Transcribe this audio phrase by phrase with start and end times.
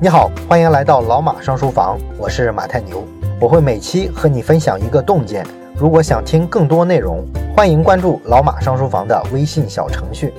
[0.00, 3.02] 你好，欢迎来到老马上书房，我是马太牛，
[3.40, 5.44] 我会每期和你分享一个洞见。
[5.74, 7.26] 如果想听更多内容，
[7.56, 10.32] 欢迎关注老马上书房的微信小程序。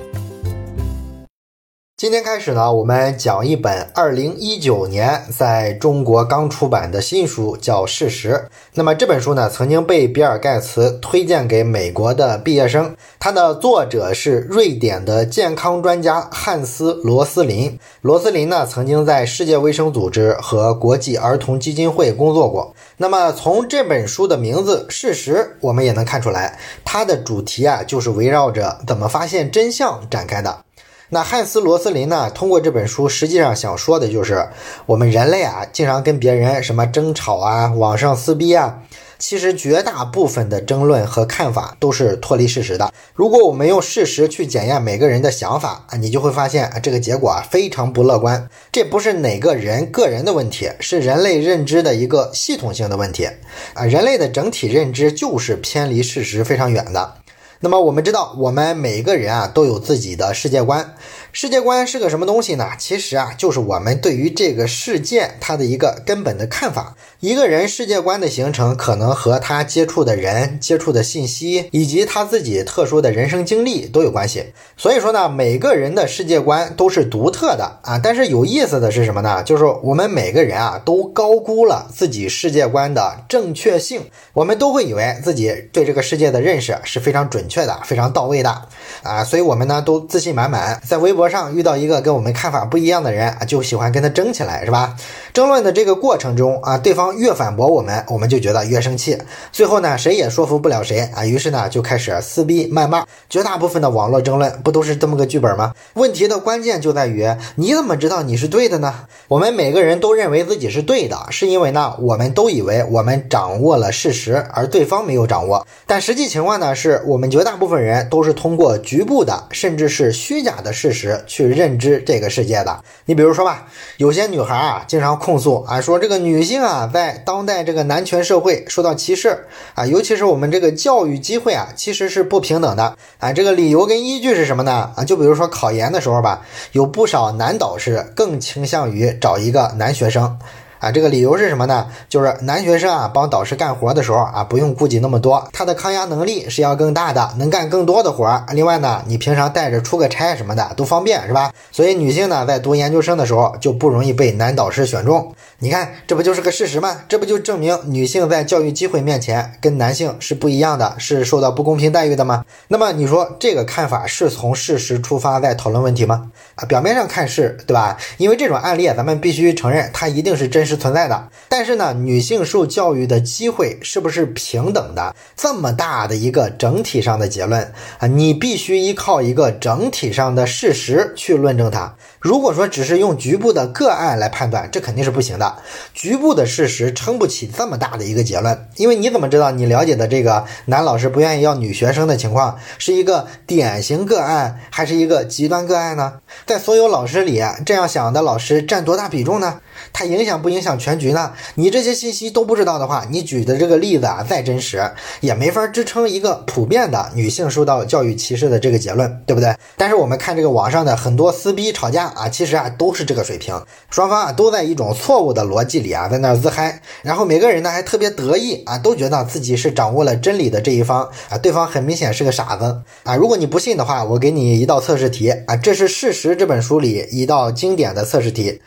[2.00, 8.30] 今天开始呢，我们讲一本二零一九年在中国刚出版的新书，叫《事实》。
[8.72, 12.96] 那么这本书呢，曾经被比尔盖茨推荐给美国的毕业生。
[13.18, 17.78] 它的作者是瑞典的健康专家汉斯·罗斯林。
[18.00, 22.74] 罗斯林呢，曾经在世界卫生组织和国际儿童基金会工作过。
[22.96, 30.64] 那么从这本书的名字《事实》，我们也能看出来，它的主题啊，就是围绕着怎么发现真相展开的。
[31.12, 32.30] 那汉斯·罗斯林呢？
[32.30, 34.48] 通过这本书，实际上想说的就是，
[34.86, 38.78] 我们人类啊，经常跟别人什么争吵啊，网上撕逼啊，
[39.18, 42.92] 其实绝大部分的争论和看法都是脱离事实的。
[43.12, 48.48] 如果我们用事实去检验每个人的想法啊，你就会发现，这个结果啊非常不乐观。
[48.70, 53.28] 这不是哪个人个人的问题，是人类认知的一个系统性的问题
[53.74, 53.84] 啊。
[53.84, 57.14] 人类的整体认知就是偏离事实非常远的。
[57.62, 60.94] 那么我们知道，我们每个人啊都有自己的世界观。
[61.32, 62.70] 世界观是个什么东西呢？
[62.76, 66.96] 其实啊，就是我们对于这个世界它的一个根本的看法。
[67.20, 74.46] 一个人世界观的形成，可能和他接触的人、接触的信息，以及他自己特殊的人生经历都有关系。
[74.76, 78.00] 所以说呢，每个人的世界观都是独特的啊。
[78.02, 79.42] 但是有意思的是什么呢？
[79.44, 84.02] 就是我们每个人啊，都高估了自己世界观的正确性。
[84.32, 88.62] 我们都会以为自己对这个世界的认识是非常准确的、非常到位的
[89.02, 89.22] 啊。
[89.22, 91.19] 所以我们呢，都自信满满，在微博。
[91.20, 94.96] 博上遇到一个跟我们看法不一样的人啊，就喜欢跟他争起来，是吧？
[95.34, 99.18] 争论的这个过程中啊，对方越反驳我们，我们就觉得越生气。
[99.52, 103.04] 最后呢，谁也说服不了谁啊，于是呢就开始撕逼谩骂。
[103.28, 105.74] 绝大部分的网络争论不都是这么个剧本吗？
[105.92, 108.94] 问题的关键就在于你怎么知道你是对的呢？
[109.28, 115.66] 我们每个人都认为自己是对的，是因为呢，我们都以为我们掌握了事实，而对方没有掌握。
[115.86, 121.09] 但实际情况呢，是我们绝大部分人都是通过局部的，甚至是虚假的事实。
[121.26, 123.66] 去认知这个世界的，你比如说吧，
[123.96, 133.32] 有些女孩啊，经常控诉啊，说这个女性啊，在当代这个男权社会受到歧视啊，尤其是我们这个教育机会啊，其实是不平等的啊。
[133.32, 134.92] 这个理由跟依据是什么呢？
[134.96, 140.38] 啊，就比如说考研的时候吧，有不少男导师更倾向于找一个男学生。
[140.80, 141.86] 啊，这个理由是什么呢？
[142.08, 148.44] 就是男学生啊，帮导师干活的时候啊，不用顾及那么多，他的抗压能力是要更大的，能干更多的活。
[148.54, 151.52] 另外呢，你平常带着出个差什么的都方便，是吧？
[151.70, 155.34] 所以女性呢，在读研究生的时候就不容易被男导师选中。
[155.58, 157.02] 你看，这不就是个事实吗？
[157.06, 162.42] 这不就证明女性在教育机会面前跟男性是不一样的，是受到不公平待遇的吗？
[162.68, 166.30] 那么你说这个看法是从事实出发在讨论问题吗？
[166.54, 167.98] 啊，表面上看是对吧？
[168.16, 170.69] 因为这种案例咱们必须承认，它一定是真实。
[170.70, 175.14] 是存在的，但是呢，女性受教育的机会是不是平等的？
[175.36, 177.60] 这么大的一个整体上的结论
[177.98, 181.94] 啊，你必须依靠一个整体上的事实去论证它。
[182.20, 185.56] 如果说只是用局部的个案来判断，这肯定是不行的。
[185.94, 196.12] 局部的事实撑不起这么大的一个结论，因为你怎么知道你了解的这个男老师不愿意要女学生的情况是一个典型个案，还是一个极端个案呢？
[196.44, 199.60] 在所有老师里，这样想的老师占多大比重呢？
[199.94, 201.32] 它影响不影响全局呢？
[201.54, 209.56] 你这些信息都不知道的话，你举的这个例子啊再真实，也没法支撑一个普遍的女性受到教育歧视的这个结论，对不对？
[209.78, 213.60] 但是我们看这个网上的很多撕逼吵架啊，其实啊都是这个水平，
[213.90, 223.16] 双方啊都在一种错误的逻辑里啊在那自嗨，然后每个人呢还特别得意啊，都觉得自己是掌握了真理的这一方啊，对方很明显是个傻子啊。
[223.16, 228.60] 如果你不信的话，我给你一道测试题啊，这是《事实》这本书里一道经典的测试题。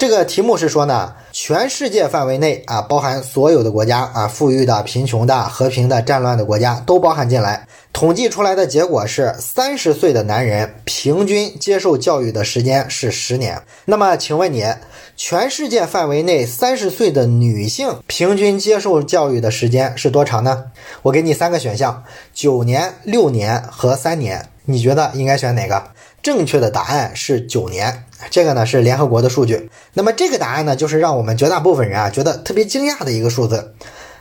[0.00, 7.66] 这个题目是说呢，全世界范围内啊，包含所有的国家啊，富裕的、贫穷的、和平的、战乱的国家都包含进来。
[7.92, 13.60] 统计出来的结果是，三十岁的男人平均接受教育的时间是十年。
[13.84, 14.64] 那么，请问你，
[15.18, 20.64] 全世界范围内三十岁的女性平均接受教育的时间是多长呢？
[21.02, 24.48] 我给你三个选项：九年、六年和三年。
[24.66, 25.82] 你觉得应该选哪个？
[26.22, 28.04] 正确的答案是九年。
[28.30, 33.74] 这个呢是联合国的数据，那么这个答案呢就是让我们绝大部分人啊觉得特别惊讶的一个数字。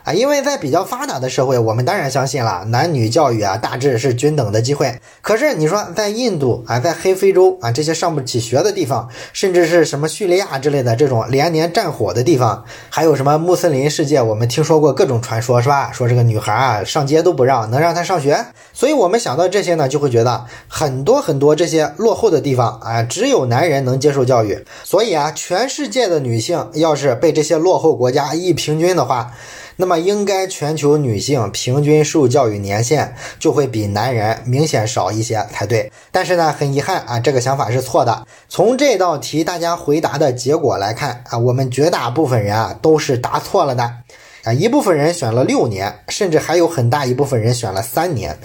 [0.09, 4.99] 啊，因为在比较发达的社会，我们当然相信了男女教育啊，大致是均等的机会。
[5.21, 15.91] 可是你说在印度啊，在黑非洲啊这些上不起学的地方，甚至是什么叙利亚之类的这种连年战火的地方，还有什么穆斯林世界，我们听说过各种传说，是吧？
[15.91, 18.43] 说这个女孩啊上街都不让，能让她上学。
[18.73, 24.65] 所以我们想到这些呢，就会觉得很多很多这些落后的地方啊，只有男人能接受教育。
[24.83, 29.31] 所以啊，全世界的女性要是被这些落后国家一平均的话，
[29.81, 35.89] 那么应该全球女性平均受教育年限就会比男人明显少一些才对。
[36.11, 38.27] 但是呢，很遗憾啊，这个想法是错的。
[38.49, 43.89] 从这道题大家回答的结果来看啊，我们绝大部分人啊都是答错了的。
[44.43, 48.37] 啊，一部分人选了六年，甚至还有很大一部分人选了三年。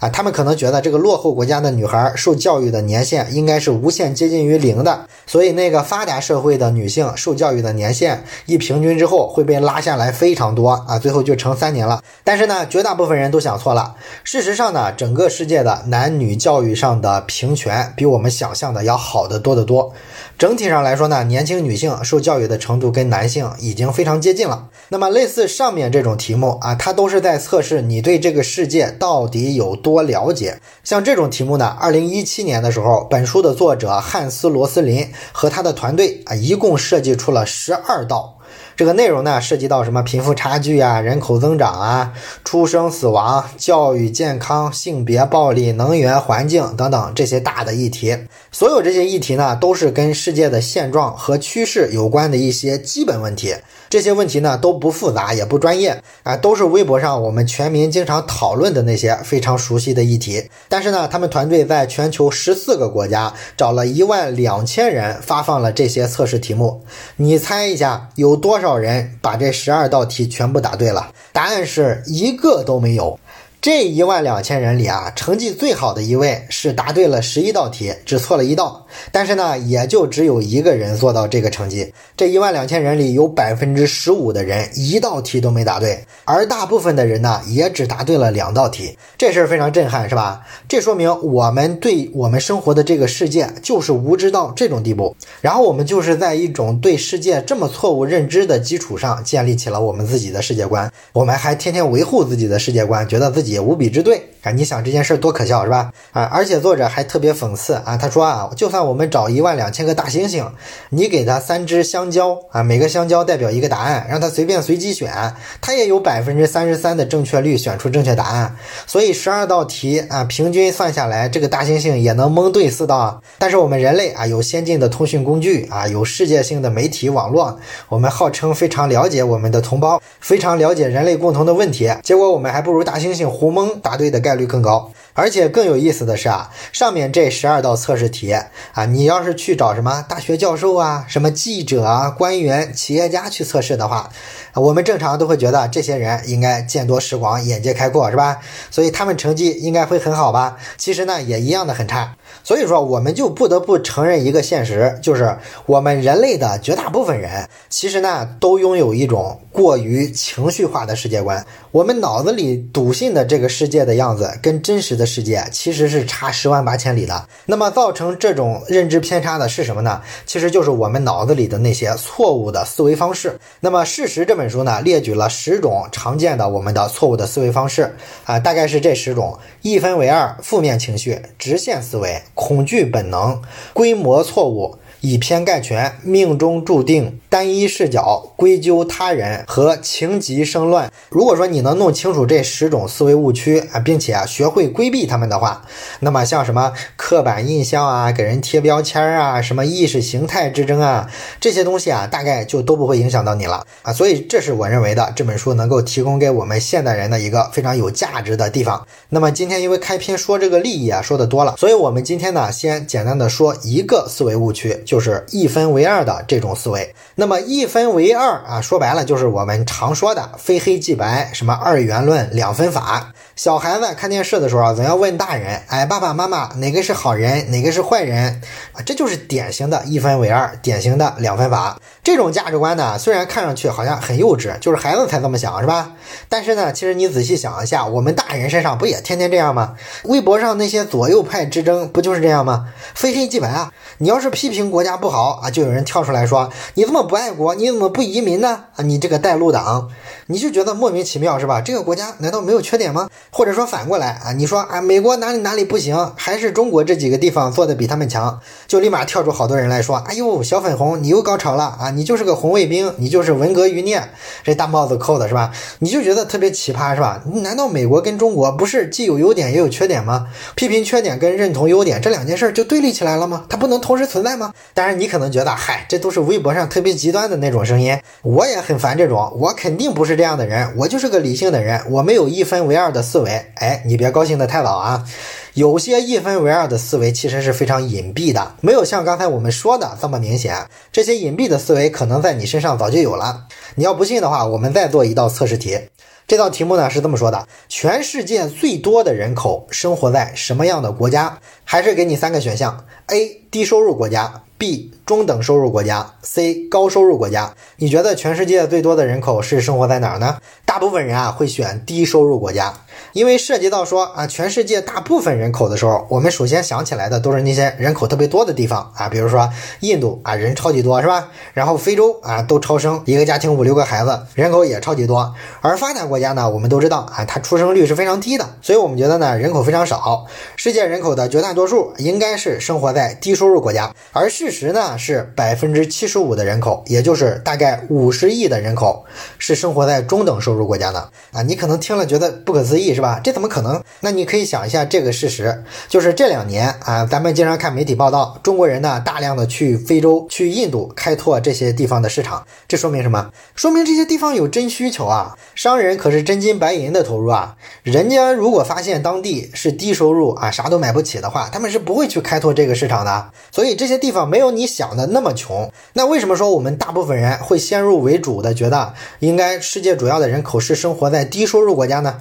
[0.00, 12.02] 啊，他们可能觉得这个落后国家的女孩受教育的年限应该是无限接近于零的，所以那个发达社会的女性受教育的年限一平均之后会被拉下来非常多啊，最后就成三年了。
[12.24, 13.94] 但是呢，绝大部分人都想错了。
[14.24, 19.92] 事实上呢，整个世界的男女教育上的平权比我们想象的要好得多得多。
[20.40, 24.68] 整体上来说呢，年轻女性受教育的程度跟男性已经非常接近了。
[24.88, 30.58] 那么类似上面这种题目啊，它都是在测试你对这个世界到底有多了解。
[30.82, 38.38] 像这种题目呢，二零一七年的时候，本书的作者汉斯·罗斯林和他的团队啊，一共设计出了十二道。
[38.76, 42.12] 这个内容呢，涉及到什么贫富差距啊、人口增长啊、
[42.44, 48.16] 出生死亡、教育、健康、性别暴力、能源、环境等等这些大的议题。
[48.50, 53.54] 所有这些议题呢，都是跟世界的现状和趋势有关的一些基本问题。
[53.90, 60.48] 这些问题呢都不复杂也不专业啊，都是微博上我们全民经常讨论的那些非常熟悉的议题。
[60.68, 66.82] 但是呢，他们团队在全球十四个国家找了一万两千人发放了这些测试题目。
[67.16, 71.10] 你猜一下，有多少人把这十二道题全部答对了？
[71.32, 73.18] 答案是一个都没有。
[73.62, 78.86] 这一万两千人里啊，成绩最好的一位是答对了十一道题，只错了一道。
[79.12, 81.92] 但是呢，也就只有一个人做到这个成绩。
[82.16, 88.96] 这一万两千人里有百分之十五的人一道题都没答对，而大部分的人呢，也只答对了两道题。
[89.18, 90.40] 这事儿非常震撼，是吧？
[90.66, 95.14] 这说明我们对我们生活的这个世界就是无知到这种地步。
[95.42, 100.90] 然后我们就是在一种对世界这么错误认知的基础上，建立起了我们自己的世界观。
[101.12, 103.49] 我们还天天维护自己的世界观，觉得自己。
[103.50, 104.52] 也无比之对啊！
[104.52, 105.92] 你想这件事多可笑是吧？
[106.12, 106.22] 啊！
[106.32, 110.46] 而且作者还特别讽刺啊，他说啊，就算我们找一万两千个大猩猩，
[110.90, 118.56] 你给他三只香蕉啊，每个香蕉代表一个答案，让他随便随机选，他也有百分之三十三的正确率选出正确答案。
[118.86, 123.20] 所以十二道题啊，平均算下来，这个大猩猩也能蒙对四道。
[123.38, 127.58] 但是我们人类啊，有先进的通讯工具啊，有世界性的媒体网络，
[127.88, 133.39] 我们号称非常了解我们的同胞，非常了解人类共同的问题，结果我们还不如大猩猩。
[133.40, 138.30] 胡蒙答对的概率更高，而且更有意思的是啊，上面这十二道测试题
[138.74, 144.10] 啊，你要是去找什么大学教授啊、什么记者啊、官员、企业家去测试的话，
[144.54, 148.38] 我们正常都会觉得这些人应该见多识广、眼界开阔，是吧？
[148.70, 150.56] 所以他们成绩应该会很好吧？
[150.76, 152.16] 其实呢，也一样的很差。
[152.42, 155.36] 所以说，我们就不得不承认一个现实，就是
[155.66, 161.44] 我们人类的绝大部分人，其实呢，都拥有一种过于情绪化的世界观。
[161.72, 167.28] 我们脑子里笃信的这个世界的样子，跟真实的世界其实是差十万八千里的。
[167.46, 170.00] 那么，造成这种认知偏差的是什么呢？
[170.24, 173.38] 其实就是我们脑子里的那些错误的思维方式。
[173.60, 177.94] 那么，《事实》这么本书呢，列举了十种常见的我们的错误的思维方式
[178.24, 182.22] 啊，大概是这十种：一分为二，负面情绪，直线思维。
[182.34, 183.42] 恐惧本能、
[183.74, 190.90] 规模错误、以偏概全、命中注定、单一视角、归咎他人和情急生乱。
[191.10, 195.62] 如果说你能弄清楚这十种思维误区啊，并且啊学会规避他们的话，
[195.98, 203.92] 那么像什么刻板印象啊、给人贴标签啊、什么意识形态之争啊这些东西啊，大概就都不会影响到你了啊。
[203.92, 208.86] 所以这是我认为的这本书能够提供给我们现代人的一个非常有价值的地方。
[209.10, 212.30] 那么今天因为开篇说这个利益啊说的多了，所以我们今天。
[212.30, 216.92] 呢先简单的说一个思维误区，就是一分为二的这种思维。
[217.14, 223.12] 那么一分为二啊，说白了就是我们常说的非黑即白，什么二元论、两分法。
[223.40, 228.38] 小孩子看电视的时候啊，总要问大人：“哎，爸爸妈妈，哪个是好人，哪个是坏人？”
[228.76, 231.80] 啊，这就是典型的一分为二，典型的两分法。
[232.04, 235.92] 这种价值观呢，虽然看上去好像很幼稚，就是孩子才这么想，是吧？
[236.28, 239.74] 但是呢，其实你仔细想一下，我们大人身上不也天天这样吗？
[240.04, 242.66] 微博上那些左右派之争不就是这样吗？
[242.94, 243.72] 非黑即白啊！
[243.96, 249.88] 你要是批评国家不好啊，就有人跳出来说：“你这么不爱国，你怎么不移民呢？”啊，你这个带路党，
[250.30, 251.60] 你就觉得莫名其妙，是吧？
[251.60, 253.10] 这个国家难道没有缺点吗？
[253.30, 264.00] 或者说反过来啊，你说啊，美国哪里哪里不行，还是中国这几个地方做的比他们强，就立马跳出好多人来说，哎呦，小粉红，你又高潮了啊，你就是个红卫兵，你就是文革余孽，
[264.44, 265.50] 这大帽子扣的是吧？
[265.80, 267.20] 你就觉得特别奇葩是吧？
[267.42, 270.28] 难道美国跟中国不是既有优点也有缺点吗？
[270.54, 273.46] 批评缺点跟认同优点这两件事就对立起来了吗？
[273.48, 274.52] 它不能同时存在吗？
[274.74, 284.00] 当然，你可能觉得，嗨，这都是微博上特别极端的那种声音，我也很烦这种，我肯定不是这样的人，我就是个理性的人，我没有一分为二的思维，哎，你。
[284.00, 285.06] 别高兴的太早啊！
[285.52, 290.56] 有些一分为二的思维其实是非常隐蔽的，没有像刚才我们说的这么明显。
[290.90, 293.44] 这些隐蔽的思维可能在你身上早就有了。
[293.74, 295.78] 你要不信的话，我们再做一道测试题。
[296.26, 301.38] 这道题目呢是这么说的：全世界最多的人口生活在什么样的国家？
[301.64, 307.54] 还是给你三个选项：A 低收入国家，B 中等收入国家，C 高收入国家。
[307.78, 310.36] 你觉得全世界最多的人口是生活在哪儿呢？
[310.66, 312.74] 大部分人啊会选低收入国家。
[313.12, 319.48] 因为涉及到说啊，全世界大部分人口的时候，我们首先想起来的都是那些人口特别多的地方啊，比如说
[319.80, 321.28] 印度啊，人超级多是吧？
[321.54, 325.34] 然后非洲啊，都超生，一个家庭五六个孩子，人口也超级多。
[325.60, 330.26] 而发达国家呢，我们都知道啊，它出生率是非常低的，所以我们觉得呢，人口非常少。
[330.56, 339.04] 世界人口的绝大多数应该是生活在低收入国家，而事实呢是百分之七十五的人口，也就是大概五十亿的人口
[339.38, 341.42] 是生活在中等收入国家的啊。
[341.42, 343.20] 你可能听了觉得不可思议是吧？
[343.22, 343.82] 这怎么可能？
[344.00, 353.30] 那你可以想一下这个事实，就是这两年啊，咱们经常看媒体报道，中国人呢大量的去非洲、去印度开拓这些地方的市场，这说明什么？
[353.54, 355.36] 说明这些地方有真需求啊！
[355.54, 357.56] 商人可是真金白银的投入啊！
[357.82, 363.30] 人家如果发现当地是低收入啊，啥都买不起的话，他们是不会去开拓这个市场的。
[363.50, 365.70] 所以这些地方没有你想的那么穷。
[365.92, 372.20] 那为什么说我们大部分人会先入为主的觉得，应该世界主要的人口是生活在低收入国家呢？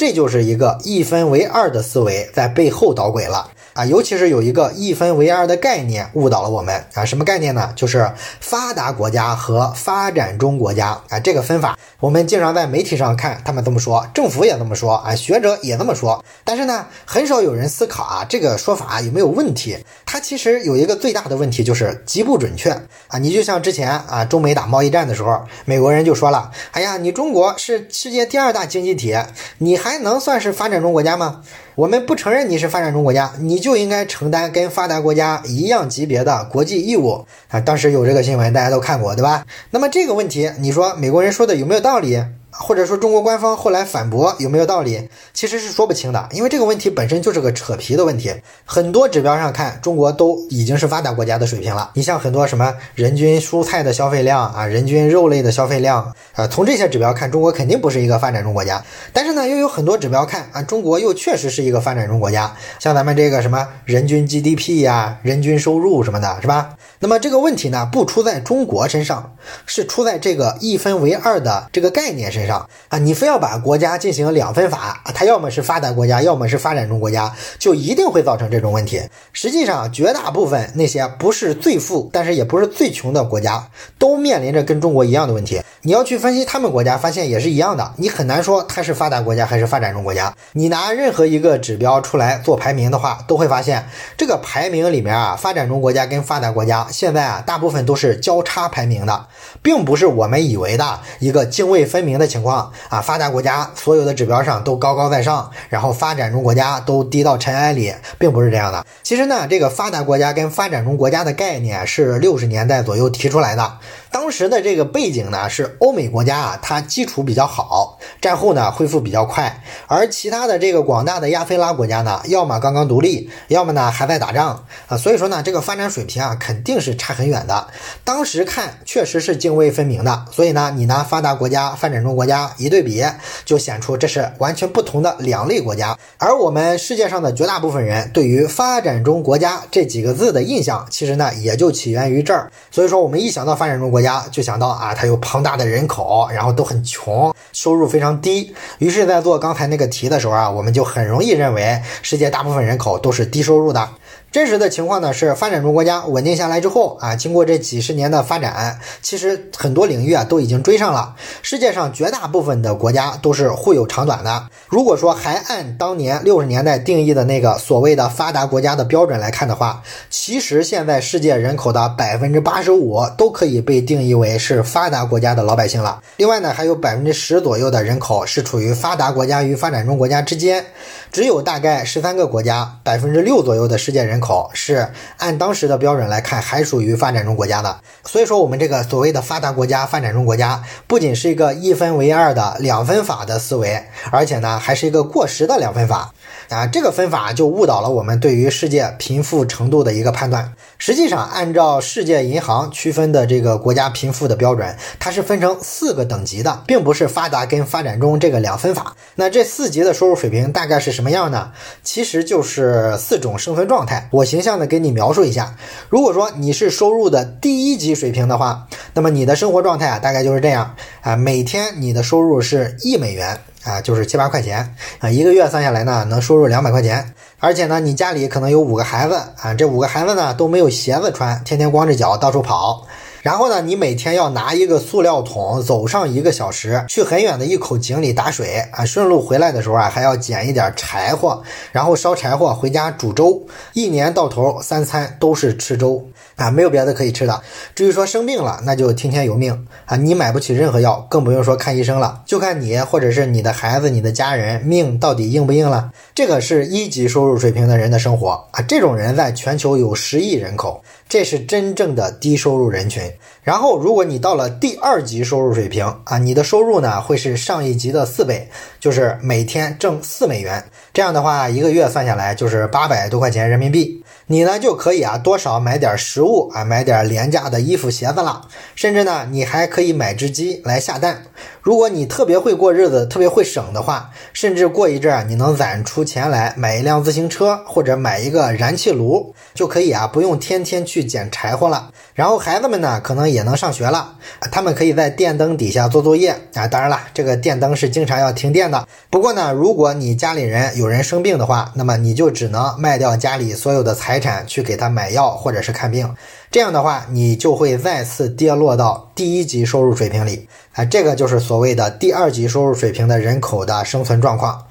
[0.00, 3.50] 这就是一个一分为二的思维在背后捣鬼了。
[3.72, 3.84] 啊！
[3.84, 7.04] 尤其是有一个一分为二的概念误导了我们啊！
[7.04, 7.72] 什么概念呢？
[7.76, 8.10] 就是
[8.40, 11.18] 发达国家和发展中国家啊！
[11.20, 16.24] 这个分法我们经常在媒体上看他们这么说，政府也这么说啊，学者也这么说。
[16.44, 19.78] 但是呢，很少有人思考啊，这个说法有没有问题？
[20.06, 22.70] 它其实有一个最大的问题就是极不准确
[23.08, 23.18] 啊！
[23.18, 29.16] 你就像之前啊，中美打贸易战的时候，美国人就说了：“哎呀，你中国是世界第二大经济体。”
[29.58, 31.42] 你还能算是发展中国家吗？
[31.76, 37.60] 我们不承认你是发展中国家，你就应该承担跟发达国家一样级别的国际义务啊！
[37.60, 39.46] 当时有这个新闻，大家都看过，对吧？
[39.70, 42.22] 那么这个问题，你说美国人说的有没有道理？
[42.52, 45.08] 或者说中国官方后来反驳有没有道理？
[45.32, 48.34] 其实是说不清的，因为这个问题本身就是个扯皮的问题。
[48.64, 51.90] 很多指标上看，中国都已经是发达国家的水平了。
[51.94, 58.84] 你像很多什么人均蔬菜的消费量啊，人均肉类的消费量啊，从这些指标看，中国肯定不是一个发展中国家。
[59.12, 62.54] 但是呢，又有很多指标看啊，中国又确实是一个发展中国家。
[62.78, 66.74] 像咱们这个什么人均 GDP 呀、人均收入什么的，是吧？
[67.02, 72.98] 那么这个问题呢，不出在中国身上，是出在这个一分为二的这个概念身上上啊！
[72.98, 79.02] 你非要把国家进行两分法，它要么是发达国家，要么是发展中国家，就一定会造成这种问题。
[79.32, 83.68] 实际上，绝大部分那些不是最富，但是也不是最穷的国家，
[83.98, 85.60] 都面临着跟中国一样的问题。
[85.82, 87.94] 你要去分析他们国家，发现也是一样的。
[87.96, 90.34] 你很难说它是发达国家还是发展中国家。
[90.52, 96.86] 你拿任何一个指标出来做排名的话，都会发现这个排名里面啊，发展中国家跟发达国家。
[96.90, 99.26] 现在啊，大部分都是交叉排名的，
[99.62, 103.00] 并不是我们以为的一个泾渭分明的情况啊。
[103.00, 108.86] 发达国家所有的指标上都高高在上，然后发展中国家都低到尘埃里，并不是这样的。
[109.02, 113.72] 其实呢，这个发达国家跟发展中国家的概念是六十年代左右提出来的。
[114.10, 127.68] 当时的这个背景呢，是欧美国家啊，它基础比较好，战后呢恢复比较快，而其他的这个广大的亚非拉国家呢，要么刚刚独立，要么呢还在打仗啊，所以说呢，这个发展水平啊，肯定是差很远的。
[128.04, 130.24] 当时看确实是泾渭分明的。
[130.32, 133.04] 所以呢，你拿发达国家、发展中国家一对比，
[133.44, 135.96] 就显出这是完全不同的两类国家。
[136.18, 142.50] 而我们世界上的绝大部分人对于“发展中国家”这几个字的印象，其实呢也就起源于这儿。
[142.70, 148.54] 所以说，我们一想到发展中国家，就想到啊，它有庞大的人口，然后都很穷，收入非常低。
[148.78, 153.88] 于是，在做刚才那个题的时候啊，我们就很容易认为世界大部分人口都是低收入的。
[154.32, 161.16] 真实的情况呢是，发展中国家稳定下来之后啊，经过这几十年的发展，其实很多领域啊都已经追上了。
[161.42, 164.46] 世界上绝大部分的国家都是互有长短的。
[164.68, 176.00] 如果说还按当年六十年代定义的那个所谓的发达国家的标准来看的话，其实现在世界人口的百分之八十五都可以被定义为是发达国家的老百姓了。
[176.18, 180.64] 另外呢，还有百分之十左右的人口是处于发达国家与发展中国家之间，
[181.10, 184.20] 只有大概十三个国家，百分之六左右的世界人。
[184.20, 187.80] 口是按当时的标准来看，还属于发展中国家的。
[188.04, 196.12] 所以说，我们这个所谓的发达国家、发展中国家，不仅是一个一分为二的两分法的思维，而且呢，还是一个过时的两分法。
[196.50, 200.52] 啊，这个分法就误导了我们对于世界贫富程度的一个判断。
[200.78, 208.96] 实际上，按照世界银行区分的这个国家贫富的标准，它是分成四个等级的，并不是发达跟发展中这个两分法。
[209.14, 211.52] 那这四级的收入水平大概是什么样呢？
[211.84, 214.08] 其实就是四种生存状态。
[214.10, 215.56] 我形象的给你描述一下。
[215.88, 223.38] 如果说你是收入的第一级水平的话，那么你的生活状态啊，大概就是这样啊，每天你的收入是一美元。
[223.64, 227.14] 啊，就是七八块钱啊，一个月算下来呢，能收入两百块钱。
[227.38, 232.86] 而且呢，你家里可能有五个孩子啊，这五个孩子呢都没有鞋子穿，天天光着脚到处跑。
[233.22, 243.42] 然后呢，你每天要拿一个塑料桶走上一个小时，去很远的一口井里打水啊，顺路回来的时候啊，还要捡一点柴火，然后烧柴火回家煮粥。
[243.74, 246.02] 一年到头三餐都是吃粥
[246.40, 247.42] 啊，没有别的可以吃的。
[247.74, 255.92] 至于说生病了，那就听天由命啊，你买不起任何药，更不用说看医生了，就看你或者是你的孩子、你的家人命到底硬不硬了。
[256.14, 260.82] 这个是一级收入水平的人的生活啊，这种人在全球有十亿人口。
[261.10, 263.02] 这是真正的低收入人群。
[263.42, 268.48] 然后，如果你到了第二级收入水平啊，你的收入呢会是上一级的四倍，
[268.78, 270.62] 就是每天挣四美元。
[270.92, 274.04] 这样的话，一个月算下来就是八百多块钱人民币。
[274.26, 278.42] 你呢就可以啊多少买点食物啊，买点廉价的衣服鞋子了。
[278.76, 281.24] 甚至呢，你还可以买只鸡来下蛋。
[281.60, 291.90] 如果你特别会过日子，特别会省的话，甚至过一阵儿你能攒出钱来买一辆自行车或者买一个燃气炉，就可以啊不用天天去去捡柴火了。
[292.14, 294.14] 然后孩子们呢，可能也能上学了，
[294.52, 296.68] 他们可以在电灯底下做作业啊。
[296.68, 298.86] 当然了，这个电灯是经常要停电的。
[299.10, 304.20] 不过呢，如果你家里人有人生病的话，那么你就只能卖掉家里所有的财。
[304.20, 306.14] 产去给他买药或者是看病，
[306.50, 314.62] 这样的话你就会再次跌落到第一级收入水平里啊，这个就是所谓的第二级收入水平的人口的生存状况。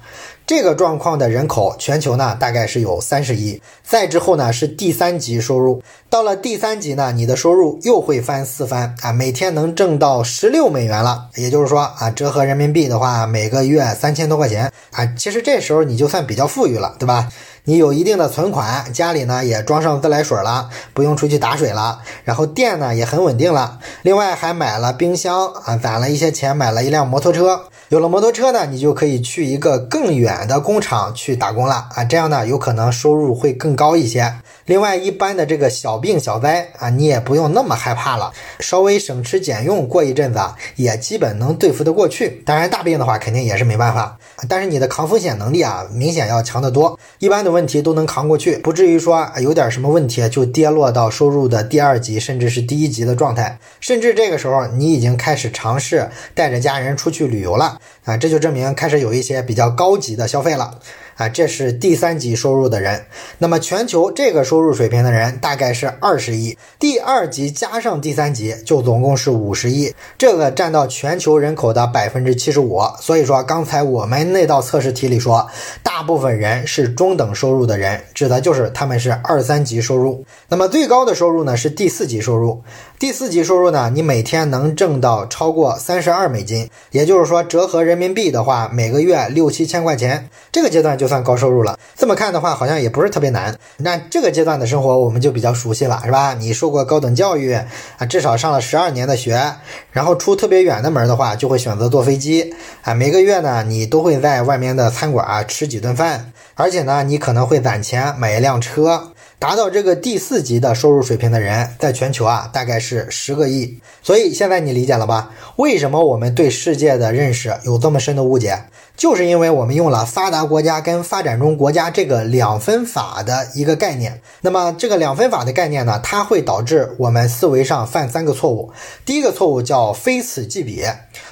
[0.50, 3.62] 这个状况的人口，全球呢大概是有三十亿。
[3.84, 11.28] 再之后呢是第三级收入，到了第三级呢，你的收入又会翻四番啊，每天能挣到十六美元了。
[11.36, 15.06] 也就是说啊，折合人民币的话，每个月三千多块钱啊。
[15.16, 17.28] 其实这时候你就算比较富裕了，对吧？
[17.62, 23.78] 你有一定的存款，家里呢也装上自来水了，不用出去打水了，然后电呢也很稳定了。
[24.02, 27.66] 另外还买了冰箱啊，攒了一些钱买了一辆摩托车。
[27.90, 34.32] 有了摩托车呢，你就可以去一个更远的工厂去打工了啊，这样呢有可能收入会更高一些。
[34.70, 42.40] 另外，一般的这个小病小灾啊，你也不用那么害怕了，稍微省吃俭用过一阵子啊，也基本能对付得过去。
[42.46, 44.16] 当然，大病的话肯定也是没办法，
[44.48, 46.96] 但是你的抗风险能力啊，明显要强得多。
[47.18, 53.58] 一般的问题都能扛过去，不至于说有点什么问题就跌落到收入的第二级甚至是第一级的状态。
[53.80, 60.78] 甚至这个时候，你已经开始尝试带着家人出去旅游了啊，这就证明开始有一些比较高级的消费了。
[61.20, 63.04] 啊，这是第三级收入的人。
[63.36, 72.80] 那么全球这个收入水平的人大概是二十亿，第二级加上第三级就总共是五十亿，这个占到全球人口的百分之七十五。
[73.02, 75.46] 所以说，刚才我们那道测试题里说，
[75.82, 80.24] 大部分人是中等收入的人，指的就是他们是二三级收入。
[80.48, 82.62] 那么最高的收入呢是第四级收入。
[82.98, 90.30] 第四级收入呢，你每天能挣到超过三十二美金，也就是说折合人民币的话，每个月六七千块钱。
[90.52, 91.78] 这个阶段就算高收入了。
[91.94, 93.54] 这么看的话，好像也不是特别难。
[93.76, 96.32] 那这个阶段的生活我们就比较熟悉了，是吧？
[96.32, 99.56] 你受过高等教育啊，至少上了十二年的学，
[99.92, 102.94] 然后出特别远的门的话，就会选择坐飞机啊。
[102.94, 109.12] 每个月呢，你都会在外面的餐馆啊吃几顿饭，而且呢，你可能会攒钱买一辆车。
[109.40, 113.80] 达到这个第四级的收入水平的人，在全球啊，大概是十个亿。
[114.02, 115.30] 所以现在你理解了吧？
[115.56, 118.64] 为什么我们对世界的认识有这么深的误解？
[119.00, 124.20] 就是因为我们用了发达国家跟发展中国家这个两分法的一个概念。
[124.42, 128.70] 那么这个两分法的概念呢，它会导致我们思维上犯三个错误。
[129.06, 130.84] 第一个错误叫非此即彼，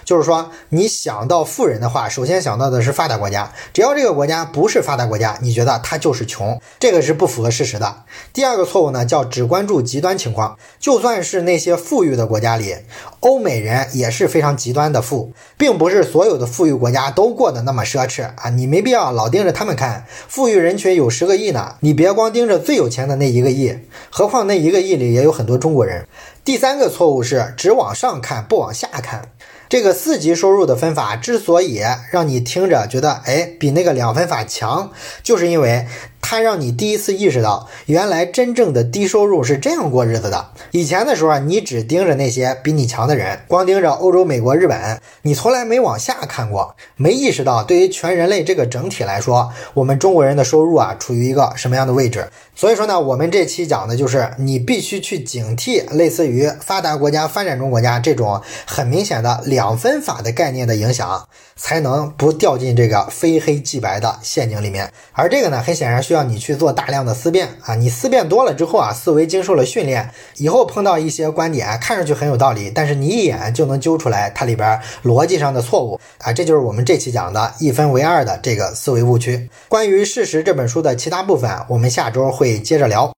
[0.03, 8.05] 就是说你想到富人的话，首先想到的是发达国家，只要这个国家不是发达国家，你觉得它就是穷，这个是不符合事实的。
[8.33, 12.77] 第二个错误呢，叫只关注极端情况，就算是那些富裕的国家里，
[13.21, 17.58] 欧美人也是非常极端的富，并不是所有的富裕国家都过得。
[17.63, 18.51] 那么奢侈啊！
[18.51, 23.77] 你没必要老盯着他们看，富裕人群有十个亿呢，你别光盯着最有钱的那一个亿，
[24.11, 26.07] 何况那一个亿里也有很多中国人。
[26.45, 29.31] 第三个错误是只往上看不往下看。
[29.69, 34.91] 这个四级收入的分法之所以让你听着觉得哎比那个两分法强，
[35.23, 35.87] 就是因为。
[36.21, 40.51] 它让你第一次意识到，原来真正的低收入是这样过日子的。
[40.73, 52.29] 以前的时候啊，你只盯着那些比你强的人，光盯着欧洲、美国、日本，你从来没往下看过，没意识到对于全人类这个整体来说，我们中国人的收入啊处于一个什么样的位置。
[52.59, 64.91] 所以说呢，我们这期讲的就是你必须去警惕类似于发达国家、发展中国家这种很明显的两分法的概念的影响，才能不掉进这个非黑即白的陷阱里面。
[65.13, 66.29] 而这个呢，很显然需要。
[66.29, 79.49] 你去做大量的思辨啊，你思辨多了之后啊，思维经受了训练，以后碰到一些观点看上去很有道理，但是你一眼就能揪出来它里边逻辑上的错误啊，这就是我们这期讲的一分为二的这个思维误区。
[79.69, 83.18] 关于《事实》这本书的其他部分，我们下周会接着聊。